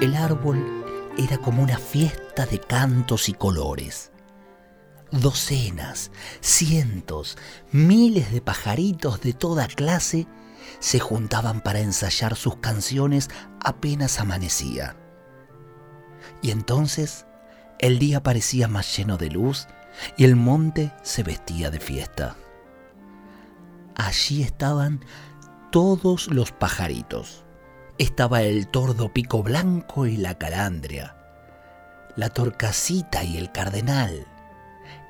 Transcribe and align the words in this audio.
El 0.00 0.14
árbol 0.14 0.64
era 1.16 1.38
como 1.38 1.60
una 1.60 1.76
fiesta 1.76 2.46
de 2.46 2.60
cantos 2.60 3.28
y 3.28 3.32
colores. 3.32 4.12
Docenas, 5.10 6.12
cientos, 6.40 7.36
miles 7.72 8.30
de 8.30 8.40
pajaritos 8.40 9.20
de 9.20 9.32
toda 9.32 9.66
clase 9.66 10.28
se 10.78 11.00
juntaban 11.00 11.62
para 11.62 11.80
ensayar 11.80 12.36
sus 12.36 12.58
canciones 12.58 13.28
apenas 13.58 14.20
amanecía. 14.20 14.94
Y 16.42 16.52
entonces 16.52 17.26
el 17.80 17.98
día 17.98 18.22
parecía 18.22 18.68
más 18.68 18.96
lleno 18.96 19.16
de 19.16 19.30
luz 19.30 19.66
y 20.16 20.22
el 20.26 20.36
monte 20.36 20.92
se 21.02 21.24
vestía 21.24 21.72
de 21.72 21.80
fiesta. 21.80 22.36
Allí 23.96 24.44
estaban 24.44 25.04
todos 25.72 26.28
los 26.28 26.52
pajaritos 26.52 27.47
estaba 27.98 28.42
el 28.42 28.68
tordo 28.68 29.12
pico 29.12 29.42
blanco 29.42 30.06
y 30.06 30.16
la 30.16 30.38
calandria, 30.38 31.16
la 32.14 32.30
torcasita 32.30 33.24
y 33.24 33.36
el 33.36 33.50
cardenal, 33.50 34.26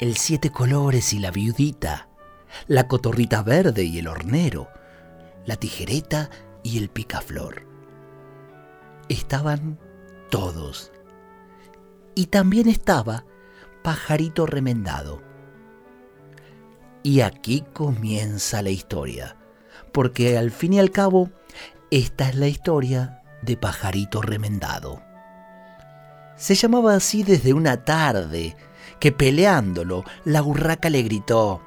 el 0.01 0.17
siete 0.17 0.51
colores 0.51 1.13
y 1.13 1.19
la 1.19 1.31
viudita, 1.31 2.09
la 2.67 2.89
cotorrita 2.89 3.43
verde 3.43 3.85
y 3.85 3.99
el 3.99 4.09
hornero, 4.09 4.69
la 5.45 5.57
tijereta 5.57 6.31
y 6.63 6.79
el 6.79 6.89
picaflor. 6.89 7.67
Estaban 9.11 9.79
todos. 10.31 10.93
Y 12.15 12.27
también 12.27 12.69
estaba 12.69 13.25
pajarito 13.83 14.47
remendado. 14.47 15.23
Y 17.03 17.21
aquí 17.21 17.65
comienza 17.73 18.61
la 18.63 18.71
historia, 18.71 19.37
porque 19.93 20.37
al 20.37 20.51
fin 20.51 20.75
y 20.75 20.81
al 20.81 20.91
cabo 20.91 21.31
esta 21.91 22.29
es 22.29 22.35
la 22.35 22.49
historia 22.49 23.23
de 23.43 23.57
Pajarito 23.57 24.21
Remendado. 24.21 25.03
Se 26.37 26.55
llamaba 26.55 26.95
así 26.95 27.23
desde 27.23 27.53
una 27.53 27.85
tarde 27.85 28.57
que 29.01 29.11
peleándolo 29.11 30.05
la 30.25 30.43
urraca 30.43 30.91
le 30.91 31.03
gritó 31.03 31.63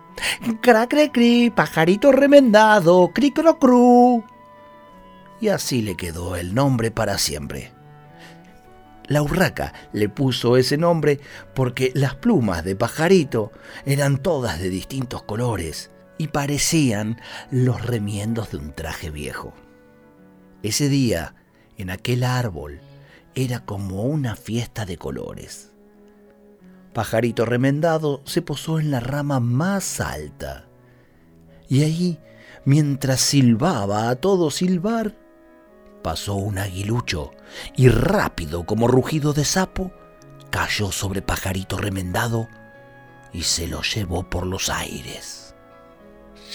Cra 0.62 0.88
cri 0.88 1.50
pajarito 1.50 2.12
remendado, 2.12 3.12
cri 3.14 3.32
cro 3.32 3.58
cru. 3.58 4.24
Y 5.40 5.48
así 5.48 5.82
le 5.82 5.96
quedó 5.96 6.36
el 6.36 6.54
nombre 6.54 6.92
para 6.92 7.18
siempre. 7.18 7.72
La 9.08 9.24
urraca 9.24 9.74
le 9.94 10.08
puso 10.10 10.56
ese 10.58 10.78
nombre 10.78 11.20
porque 11.56 11.92
las 11.96 12.16
plumas 12.16 12.64
de 12.64 12.76
pajarito 12.76 13.52
eran 13.86 14.18
todas 14.18 14.60
de 14.60 14.70
distintos 14.70 15.24
colores 15.24 15.90
y 16.18 16.28
parecían 16.28 17.20
los 17.50 17.84
remiendos 17.84 18.52
de 18.52 18.58
un 18.58 18.74
traje 18.74 19.10
viejo. 19.10 19.54
Ese 20.64 20.90
día, 20.90 21.36
en 21.78 21.90
aquel 21.90 22.24
árbol, 22.24 22.81
era 23.36 23.66
como 23.66 24.03
una 24.03 24.36
fiesta 24.36 24.86
de 24.86 24.97
colores. 24.97 25.72
Pajarito 26.94 27.46
remendado 27.46 28.22
se 28.25 28.41
posó 28.41 28.80
en 28.80 28.91
la 28.91 29.00
rama 29.00 29.40
más 29.40 30.00
alta. 30.00 30.68
Y 31.69 31.84
ahí, 31.84 32.19
mientras 32.66 33.22
silbaba 33.22 34.09
a 34.09 34.18
todo 34.18 34.52
silbar, 34.52 35.16
pasó 36.03 36.36
un 36.36 36.58
aguilucho 36.58 37.31
y 37.75 37.88
rápido 37.88 38.66
como 38.66 38.88
rugido 38.88 39.34
de 39.34 39.46
sapo, 39.46 39.91
cayó 40.50 40.91
sobre 40.91 41.22
Pajarito 41.22 41.78
remendado 41.78 42.50
y 43.31 43.44
se 43.44 43.68
lo 43.68 43.81
llevó 43.81 44.30
por 44.30 44.46
los 44.46 44.69
aires. 44.69 45.56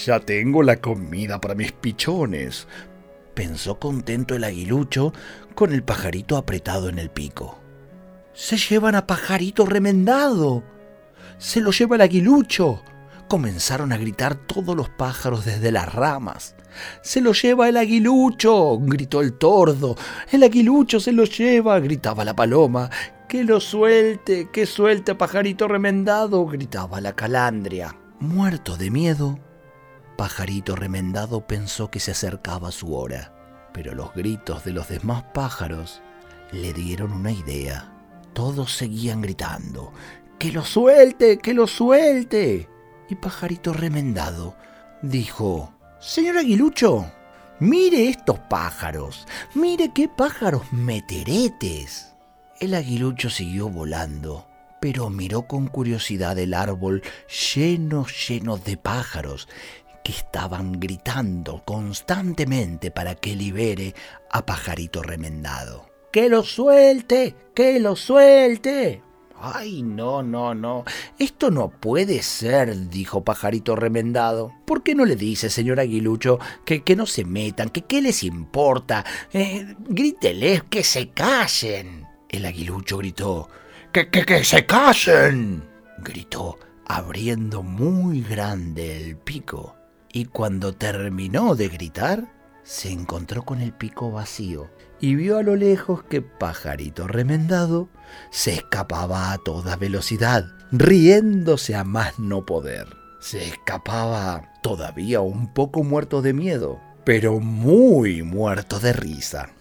Ya 0.05 0.19
tengo 0.19 0.61
la 0.61 0.77
comida 0.77 1.41
para 1.41 1.55
mis 1.55 1.71
pichones, 1.71 2.67
pensó 3.37 3.77
contento 3.77 4.33
el 4.33 4.43
aguilucho 4.43 5.13
con 5.53 5.71
el 5.71 5.83
pajarito 5.83 6.37
apretado 6.37 6.89
en 6.89 6.97
el 6.97 7.11
pico. 7.11 7.59
Se 8.33 8.57
llevan 8.57 8.95
a 8.95 9.05
pajarito 9.05 9.67
remendado. 9.67 10.63
Se 11.37 11.61
lo 11.61 11.69
lleva 11.69 11.97
el 11.97 12.01
aguilucho. 12.01 12.81
Comenzaron 13.27 13.93
a 13.93 13.97
gritar 13.97 14.33
todos 14.33 14.75
los 14.75 14.89
pájaros 14.89 15.45
desde 15.45 15.71
las 15.71 15.93
ramas. 15.93 16.55
Se 17.03 17.21
lo 17.21 17.33
lleva 17.33 17.69
el 17.69 17.77
aguilucho, 17.77 18.79
gritó 18.79 19.21
el 19.21 19.33
tordo. 19.33 19.95
El 20.31 20.41
aguilucho 20.41 20.99
se 20.99 21.11
lo 21.11 21.25
lleva, 21.25 21.79
gritaba 21.79 22.25
la 22.25 22.35
paloma. 22.35 22.89
Que 23.29 23.43
lo 23.43 23.59
suelte, 23.59 24.49
que 24.51 24.65
suelte 24.65 25.13
pajarito 25.13 25.67
remendado, 25.67 26.43
gritaba 26.47 27.01
la 27.01 27.13
calandria. 27.13 27.95
Muerto 28.19 28.77
de 28.77 28.89
miedo, 28.89 29.37
Pajarito 30.17 30.75
remendado 30.75 31.45
pensó 31.45 31.91
que 31.91 31.99
se 31.99 32.11
acercaba 32.11 32.71
su 32.71 32.95
hora, 32.95 33.33
pero 33.71 33.93
los 33.93 34.13
gritos 34.15 34.63
de 34.63 34.71
los 34.71 34.87
demás 34.87 35.23
pájaros 35.31 36.01
le 36.51 36.73
dieron 36.73 37.11
una 37.11 37.31
idea. 37.31 37.93
Todos 38.33 38.75
seguían 38.75 39.21
gritando, 39.21 39.93
¡Que 40.39 40.51
lo 40.51 40.65
suelte! 40.65 41.37
¡Que 41.37 41.53
lo 41.53 41.67
suelte! 41.67 42.67
Y 43.09 43.15
Pajarito 43.15 43.73
remendado 43.73 44.55
dijo, 45.03 45.73
Señor 45.99 46.39
Aguilucho, 46.39 47.11
mire 47.59 48.09
estos 48.09 48.39
pájaros, 48.39 49.27
mire 49.53 49.91
qué 49.93 50.09
pájaros 50.09 50.63
meteretes. 50.73 52.15
El 52.59 52.73
aguilucho 52.73 53.29
siguió 53.29 53.69
volando, 53.69 54.47
pero 54.79 55.11
miró 55.11 55.43
con 55.43 55.67
curiosidad 55.67 56.37
el 56.39 56.55
árbol 56.55 57.03
lleno, 57.53 58.07
lleno 58.07 58.57
de 58.57 58.77
pájaros 58.77 59.47
que 60.03 60.11
estaban 60.11 60.79
gritando 60.79 61.63
constantemente 61.65 62.91
para 62.91 63.15
que 63.15 63.35
libere 63.35 63.93
a 64.31 64.45
Pajarito 64.45 65.03
Remendado. 65.03 65.89
¡Que 66.11 66.29
lo 66.29 66.43
suelte! 66.43 67.35
¡Que 67.53 67.79
lo 67.79 67.95
suelte! 67.95 69.01
Ay, 69.39 69.83
no, 69.83 70.23
no, 70.23 70.55
no. 70.55 70.83
Esto 71.19 71.51
no 71.51 71.69
puede 71.69 72.23
ser, 72.23 72.89
dijo 72.89 73.23
Pajarito 73.23 73.75
Remendado. 73.75 74.51
¿Por 74.65 74.81
qué 74.81 74.95
no 74.95 75.05
le 75.05 75.15
dice, 75.15 75.49
señor 75.49 75.79
Aguilucho, 75.79 76.39
que, 76.65 76.83
que 76.83 76.95
no 76.95 77.05
se 77.05 77.23
metan, 77.23 77.69
que 77.69 77.83
qué 77.83 78.01
les 78.01 78.23
importa? 78.23 79.05
Eh, 79.31 79.75
gríteles 79.79 80.63
que 80.63 80.83
se 80.83 81.09
callen. 81.09 82.07
El 82.29 82.45
aguilucho 82.45 82.97
gritó. 82.97 83.49
¡Que, 83.91 84.09
que, 84.09 84.25
que 84.25 84.43
se 84.43 84.65
callen! 84.65 85.63
gritó, 85.99 86.57
abriendo 86.85 87.63
muy 87.63 88.21
grande 88.21 88.97
el 88.97 89.17
pico 89.17 89.76
y 90.17 90.25
cuando 90.25 90.73
terminó 90.73 91.53
de 91.53 91.67
gritar, 91.67 92.27
se 92.63 92.91
encontró 92.91 93.45
con 93.45 93.61
el 93.61 93.71
pico 93.71 94.09
vacío 94.09 94.67
y 94.99 95.13
vio 95.13 95.37
a 95.37 95.43
lo 95.43 95.55
lejos 95.55 96.01
que 96.01 96.23
Pajarito 96.23 97.07
Remendado 97.07 97.87
se 98.31 98.55
escapaba 98.55 99.31
a 99.31 99.37
toda 99.37 99.75
velocidad, 99.75 100.47
riéndose 100.71 101.75
a 101.75 101.83
más 101.83 102.17
no 102.17 102.47
poder. 102.47 102.87
Se 103.19 103.47
escapaba 103.47 104.53
todavía 104.63 105.21
un 105.21 105.53
poco 105.53 105.83
muerto 105.83 106.23
de 106.23 106.33
miedo, 106.33 106.79
pero 107.03 107.39
muy 107.39 108.23
muerto 108.23 108.79
de 108.79 108.93
risa. 108.93 109.51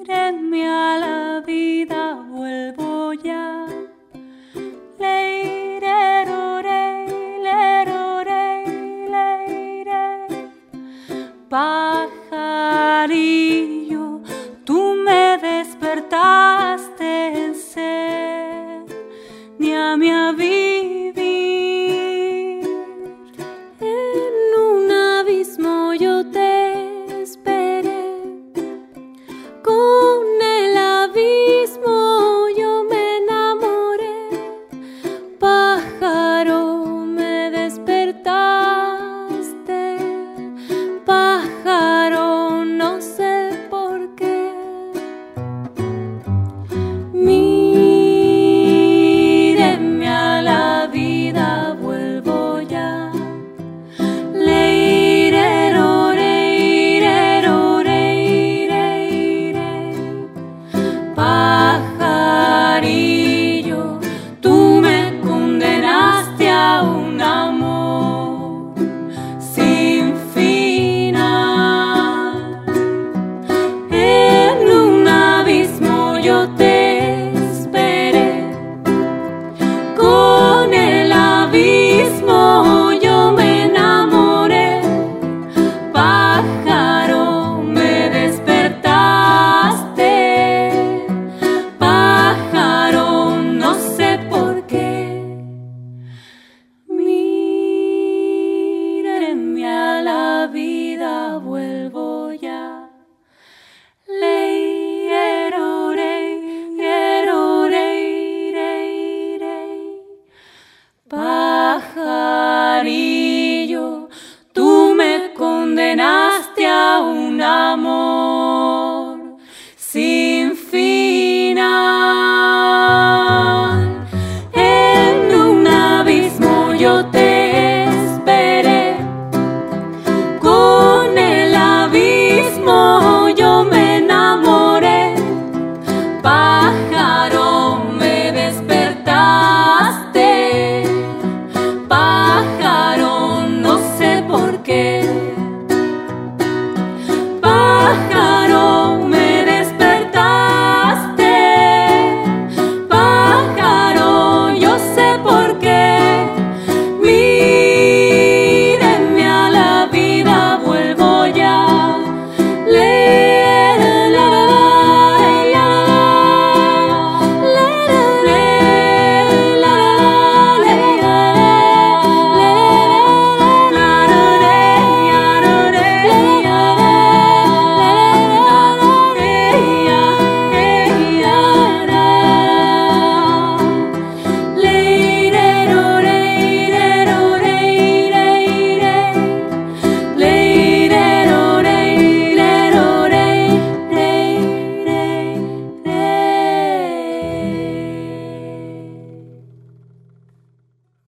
Mírenme 0.00 0.66
a 0.66 0.98
la 0.98 1.42
vida, 1.46 2.14
vuelvo 2.30 3.12
ya. 3.12 3.55
母 11.96 12.45